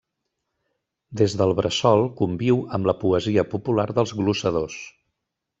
[1.21, 4.83] Des del bressol conviu amb la poesia popular dels glossadors.